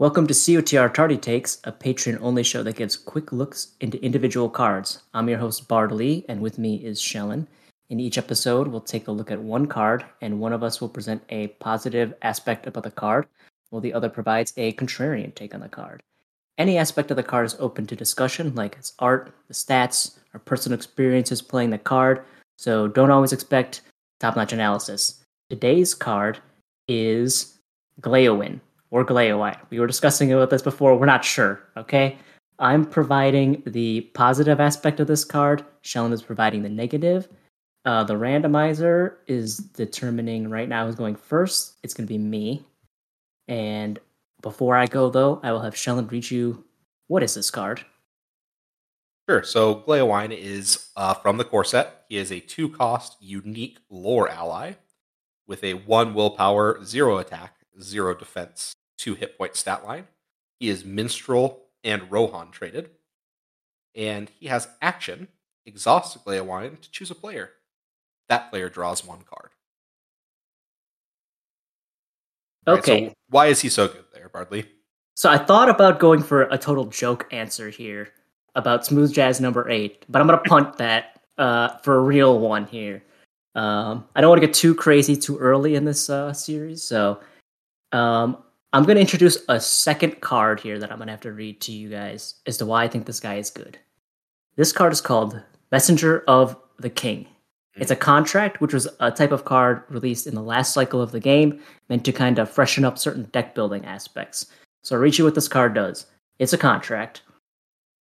[0.00, 4.50] Welcome to COTR Tardy Takes, a Patreon only show that gives quick looks into individual
[4.50, 5.04] cards.
[5.14, 7.46] I'm your host, Bard Lee, and with me is Shellin.
[7.90, 10.88] In each episode, we'll take a look at one card, and one of us will
[10.88, 13.28] present a positive aspect about the card,
[13.70, 16.02] while the other provides a contrarian take on the card.
[16.58, 20.40] Any aspect of the card is open to discussion, like its art, the stats, or
[20.40, 22.24] personal experiences playing the card,
[22.58, 23.82] so don't always expect
[24.18, 25.24] top notch analysis.
[25.48, 26.40] Today's card
[26.88, 27.60] is
[28.00, 28.60] Gleowin,
[28.94, 29.58] or Gleowine.
[29.70, 30.96] We were discussing about this before.
[30.96, 32.16] We're not sure, okay?
[32.60, 35.64] I'm providing the positive aspect of this card.
[35.82, 37.28] Shellin is providing the negative.
[37.84, 41.74] Uh, the randomizer is determining right now who's going first.
[41.82, 42.64] It's going to be me.
[43.48, 43.98] And
[44.42, 46.62] before I go, though, I will have Shellin read you
[47.08, 47.84] what is this card?
[49.28, 49.42] Sure.
[49.42, 52.04] So Gleowine is uh, from the core set.
[52.08, 54.74] He is a two cost unique lore ally
[55.48, 58.72] with a one willpower, zero attack, zero defense,
[59.04, 60.06] two hit point stat line.
[60.58, 62.90] He is Minstrel and Rohan traited.
[63.94, 65.28] And he has action,
[65.66, 67.50] exhaust Gleowine to choose a player.
[68.28, 69.50] That player draws one card.
[72.66, 73.08] Right, Okay.
[73.08, 74.64] so why is he so good there, Bard Lee?
[75.16, 78.08] So I thought about going for a total joke answer here
[78.54, 82.64] about Smooth Jazz number eight, but I'm gonna punt that uh, for a real one
[82.66, 83.02] here.
[83.54, 87.20] Um, I don't want to get too crazy too early in this uh, series, so
[87.92, 88.43] um,
[88.74, 91.88] I'm gonna introduce a second card here that I'm gonna have to read to you
[91.88, 93.78] guys as to why I think this guy is good.
[94.56, 97.28] This card is called Messenger of the King.
[97.76, 101.12] It's a contract, which was a type of card released in the last cycle of
[101.12, 104.46] the game, meant to kind of freshen up certain deck building aspects.
[104.82, 106.06] So I'll read you what this card does.
[106.40, 107.22] It's a contract.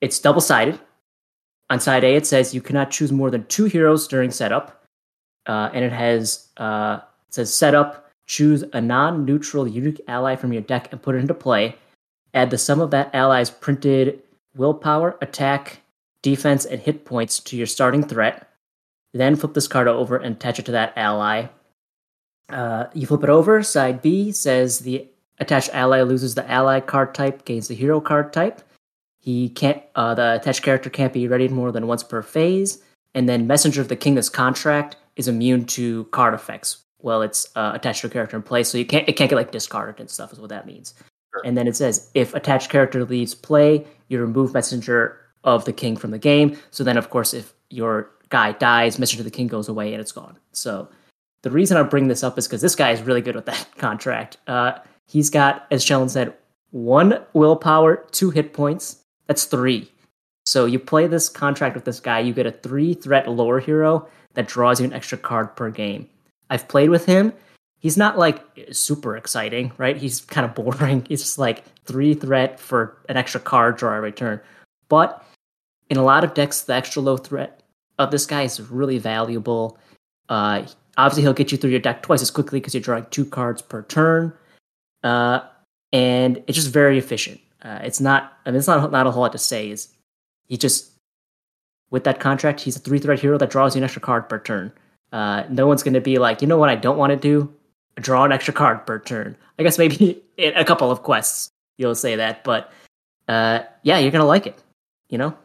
[0.00, 0.78] It's double sided.
[1.70, 4.84] On side A, it says you cannot choose more than two heroes during setup,
[5.46, 8.01] uh, and it has uh, it says setup.
[8.26, 11.76] Choose a non-neutral unique ally from your deck and put it into play.
[12.34, 14.22] Add the sum of that ally's printed
[14.54, 15.80] willpower, attack,
[16.22, 18.48] defense, and hit points to your starting threat.
[19.12, 21.48] Then flip this card over and attach it to that ally.
[22.48, 23.62] Uh, you flip it over.
[23.62, 25.06] Side B says the
[25.38, 28.62] attached ally loses the ally card type, gains the hero card type.
[29.20, 29.82] He can't.
[29.94, 32.82] Uh, the attached character can't be readied more than once per phase.
[33.14, 36.78] And then Messenger of the King, this contract is immune to card effects.
[37.02, 39.08] Well, it's uh, attached to a character in play, so you can't.
[39.08, 40.32] It can't get like discarded and stuff.
[40.32, 40.94] Is what that means.
[41.32, 41.42] Sure.
[41.44, 45.96] And then it says if attached character leaves play, you remove Messenger of the King
[45.96, 46.56] from the game.
[46.70, 50.00] So then, of course, if your guy dies, Messenger of the King goes away and
[50.00, 50.38] it's gone.
[50.52, 50.88] So
[51.42, 53.68] the reason I bring this up is because this guy is really good with that
[53.78, 54.36] contract.
[54.46, 56.34] Uh, he's got, as Shellin said,
[56.70, 59.02] one willpower, two hit points.
[59.26, 59.90] That's three.
[60.44, 64.08] So you play this contract with this guy, you get a three threat lore hero
[64.34, 66.08] that draws you an extra card per game.
[66.52, 67.32] I've played with him.
[67.78, 69.96] He's not like super exciting, right?
[69.96, 71.04] He's kind of boring.
[71.08, 74.38] He's just like three threat for an extra card draw every turn.
[74.90, 75.24] But
[75.88, 77.62] in a lot of decks, the extra low threat
[77.98, 79.78] of this guy is really valuable.
[80.28, 80.66] Uh,
[80.98, 83.62] obviously, he'll get you through your deck twice as quickly because you're drawing two cards
[83.62, 84.34] per turn,
[85.02, 85.40] uh,
[85.90, 87.40] and it's just very efficient.
[87.62, 88.34] Uh, it's not.
[88.44, 89.70] I mean, it's not not a whole lot to say.
[89.70, 89.88] Is
[90.48, 90.92] he just
[91.90, 92.60] with that contract?
[92.60, 94.72] He's a three threat hero that draws you an extra card per turn.
[95.12, 96.68] Uh, no one's going to be like, you know what?
[96.70, 97.52] I don't want to do
[97.96, 99.36] draw an extra card per turn.
[99.58, 102.72] I guess maybe in a couple of quests you'll say that, but
[103.28, 104.58] uh, yeah, you're gonna like it.
[105.08, 105.36] You know,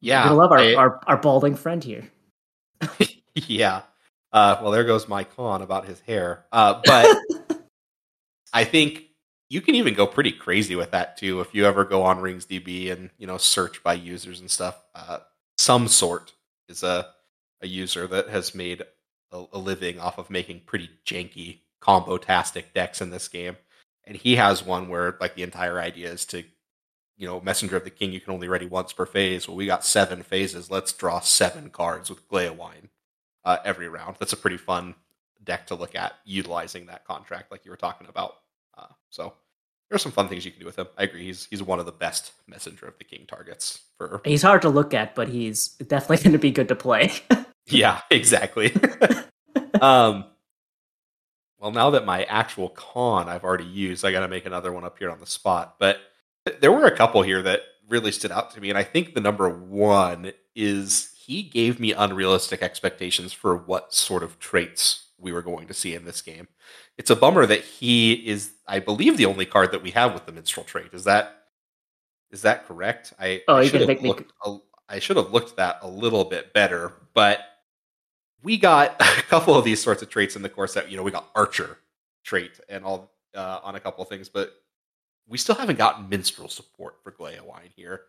[0.00, 0.20] Yeah.
[0.20, 2.08] you're gonna love our, I- our our balding friend here.
[3.34, 3.82] yeah.
[4.32, 6.44] Uh, well, there goes my con about his hair.
[6.52, 7.16] Uh, but
[8.52, 9.04] I think
[9.48, 11.40] you can even go pretty crazy with that too.
[11.40, 15.18] If you ever go on RingsDB and you know search by users and stuff, uh,
[15.58, 16.32] some sort
[16.68, 17.08] is a
[17.60, 18.82] a user that has made
[19.32, 23.56] a, a living off of making pretty janky combo tastic decks in this game,
[24.04, 26.44] and he has one where like the entire idea is to
[27.16, 29.48] you know, Messenger of the King, you can only ready once per phase.
[29.48, 30.70] Well, we got seven phases.
[30.70, 32.90] Let's draw seven cards with Gleowine
[33.44, 34.16] uh, every round.
[34.18, 34.94] That's a pretty fun
[35.42, 38.36] deck to look at, utilizing that contract like you were talking about.
[38.76, 39.32] Uh, so
[39.88, 40.88] there's some fun things you can do with him.
[40.98, 41.24] I agree.
[41.24, 44.20] He's he's one of the best Messenger of the King targets for.
[44.24, 47.12] He's hard to look at, but he's definitely going to be good to play.
[47.66, 48.72] Yeah, exactly.
[49.80, 50.24] um.
[51.58, 54.84] Well, now that my actual con I've already used, I got to make another one
[54.84, 55.76] up here on the spot.
[55.78, 55.98] But
[56.44, 59.14] th- there were a couple here that really stood out to me, and I think
[59.14, 65.32] the number one is he gave me unrealistic expectations for what sort of traits we
[65.32, 66.46] were going to see in this game.
[66.98, 70.26] It's a bummer that he is, I believe, the only card that we have with
[70.26, 70.92] the minstrel trait.
[70.92, 71.44] Is that
[72.30, 73.14] is that correct?
[73.18, 74.30] I, Oh, I gonna have make me- looked.
[74.44, 74.58] a-
[74.90, 77.40] I should have looked that a little bit better, but
[78.46, 80.88] we got a couple of these sorts of traits in the core set.
[80.88, 81.78] You know, we got Archer
[82.24, 84.54] trait and all uh, on a couple of things, but
[85.28, 88.02] we still haven't gotten minstrel support for Gleowine here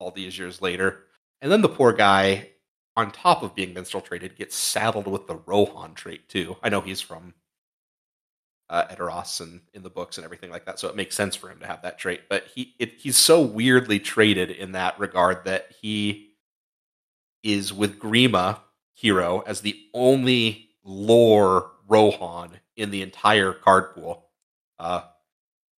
[0.00, 1.04] all these years later.
[1.40, 2.50] And then the poor guy,
[2.96, 6.56] on top of being minstrel traited, gets saddled with the Rohan trait too.
[6.60, 7.34] I know he's from
[8.68, 11.48] uh, Edoras and in the books and everything like that, so it makes sense for
[11.48, 12.22] him to have that trait.
[12.28, 16.30] But he it, he's so weirdly traited in that regard that he
[17.44, 18.58] is with Grima
[18.94, 24.26] hero as the only lore Rohan in the entire card pool.
[24.78, 25.02] Uh,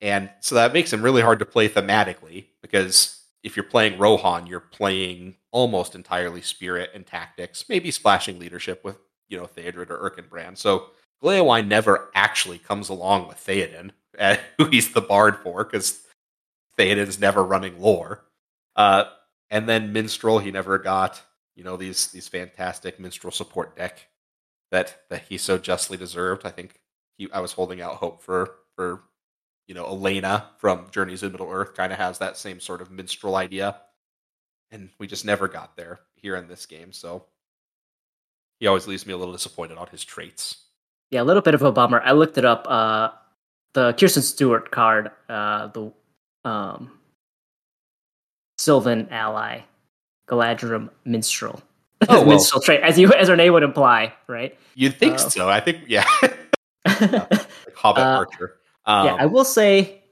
[0.00, 4.46] and so that makes him really hard to play thematically because if you're playing Rohan,
[4.46, 8.96] you're playing almost entirely spirit and tactics, maybe splashing leadership with,
[9.28, 10.58] you know, Theodred or Erkenbrand.
[10.58, 10.86] So
[11.22, 13.90] Gleowine never actually comes along with Theoden,
[14.58, 16.02] who he's the bard for, because
[16.78, 18.24] Theoden's never running lore.
[18.76, 19.04] Uh,
[19.50, 21.22] and then Minstrel, he never got,
[21.60, 24.06] you know, these these fantastic Minstrel support deck
[24.70, 26.46] that that he so justly deserved.
[26.46, 26.80] I think
[27.18, 29.02] he I was holding out hope for for
[29.66, 32.90] you know Elena from Journeys in Middle Earth kind of has that same sort of
[32.90, 33.76] minstrel idea,
[34.70, 36.94] and we just never got there here in this game.
[36.94, 37.26] So
[38.58, 40.62] he always leaves me a little disappointed on his traits.
[41.10, 42.00] Yeah, a little bit of a bummer.
[42.02, 42.66] I looked it up.
[42.70, 43.10] Uh,
[43.74, 45.92] the Kirsten Stewart card, uh, the
[46.42, 46.98] um,
[48.56, 49.64] Sylvan ally,
[50.30, 51.60] Galadhrim Minstrel.
[52.08, 52.26] Oh, well.
[52.26, 54.56] minstrel trait, as you as her name would imply, right?
[54.74, 55.48] You'd think Uh, so.
[55.48, 58.56] I think yeah, like Hobbit Uh, Archer.
[58.86, 60.02] Um, yeah, I will say,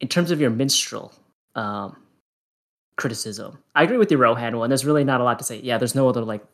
[0.00, 1.12] in terms of your minstrel
[1.56, 1.96] um,
[2.96, 4.68] criticism, I agree with the Rohan one.
[4.70, 5.58] There's really not a lot to say.
[5.60, 6.44] Yeah, there's no other like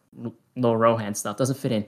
[0.57, 1.37] low Rohan stuff.
[1.37, 1.85] Doesn't fit in.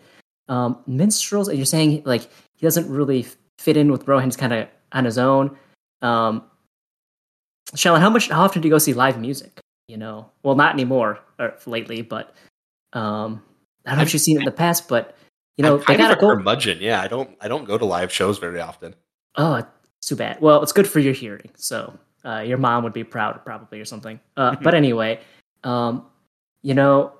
[0.48, 2.22] Um, minstrels, and you're saying like
[2.54, 3.26] he doesn't really
[3.58, 4.25] fit in with Rohan.
[4.25, 5.56] He's kind of on his own.
[6.02, 6.42] Um,
[7.75, 8.28] Shellin, how much?
[8.28, 9.60] How often do you go see live music?
[9.92, 12.34] You know, well, not anymore or lately, but
[12.94, 13.42] um,
[13.84, 15.14] I don't know if you've seen it in the past, but
[15.58, 16.28] you know, I'm they gotta a go.
[16.34, 16.78] curmudgeon.
[16.80, 18.94] Yeah, I don't I don't go to live shows very often.
[19.36, 19.62] Oh,
[20.00, 20.40] too bad.
[20.40, 21.92] Well, it's good for your hearing, so
[22.24, 24.18] uh, your mom would be proud, probably, or something.
[24.34, 25.20] Uh, but anyway,
[25.62, 26.06] um,
[26.62, 27.12] you know,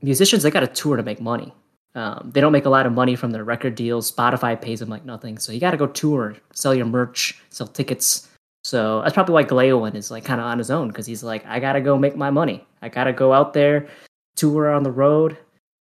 [0.00, 1.52] musicians they got to tour to make money.
[1.94, 4.10] Um, they don't make a lot of money from their record deals.
[4.10, 7.66] Spotify pays them like nothing, so you got to go tour, sell your merch, sell
[7.66, 8.26] tickets.
[8.68, 11.42] So that's probably why Gleowin is like kind of on his own because he's like,
[11.46, 12.66] I gotta go make my money.
[12.82, 13.88] I gotta go out there,
[14.36, 15.38] tour on the road.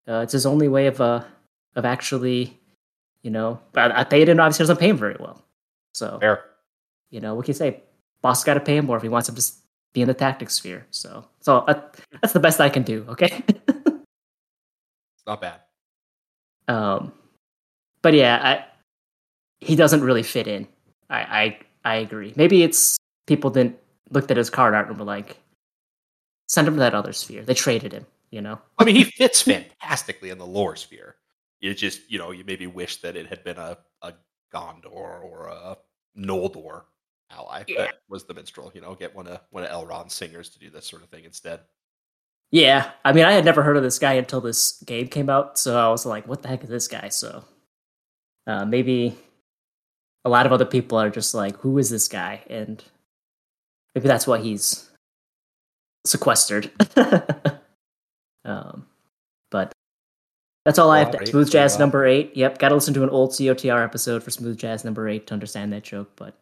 [0.06, 1.24] Uh, it's his only way of uh
[1.74, 2.56] of actually,
[3.24, 3.58] you know.
[3.72, 5.42] But I Theoden obviously doesn't pay him very well.
[5.94, 6.44] So Fair.
[7.10, 7.82] you know, what can you say?
[8.22, 9.42] Boss got to pay him more if he wants him to
[9.92, 10.86] be in the tactics sphere.
[10.92, 11.82] So, so uh,
[12.20, 13.04] that's the best I can do.
[13.08, 13.42] Okay.
[13.48, 15.60] It's not bad.
[16.68, 17.12] um,
[18.00, 18.64] but yeah, I,
[19.58, 20.68] he doesn't really fit in.
[21.10, 22.32] I, I, I agree.
[22.34, 22.96] Maybe it's
[23.26, 23.78] people didn't
[24.10, 25.38] looked at his card art and were like,
[26.48, 27.44] send him to that other sphere.
[27.44, 28.06] They traded him.
[28.32, 28.60] You know.
[28.76, 31.14] I mean, he fits fantastically in the lore sphere.
[31.60, 34.12] You just, you know, you maybe wish that it had been a, a
[34.52, 35.78] Gondor or a
[36.18, 36.82] Noldor
[37.30, 37.82] ally Yeah.
[37.82, 38.72] that was the minstrel.
[38.74, 41.24] You know, get one of one of Elrond's singers to do this sort of thing
[41.24, 41.60] instead.
[42.50, 45.58] Yeah, I mean, I had never heard of this guy until this game came out,
[45.58, 47.44] so I was like, "What the heck is this guy?" So,
[48.46, 49.16] uh, maybe
[50.26, 52.82] a lot of other people are just like, "Who is this guy?" And
[53.94, 54.90] maybe that's why he's
[56.05, 56.70] sequestered.
[58.44, 58.87] um,
[59.50, 59.73] but
[60.64, 61.12] that's all I have.
[61.12, 62.37] To, Smooth Jazz number eight.
[62.37, 65.34] Yep, got to listen to an old COTR episode for Smooth Jazz number eight to
[65.34, 66.11] understand that joke.
[66.17, 66.37] But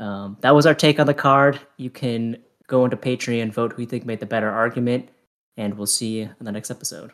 [0.00, 1.60] um, that was our take on the card.
[1.76, 2.36] You can
[2.66, 5.08] go into Patreon, vote who you think made the better argument,
[5.56, 7.12] and we'll see you in the next episode.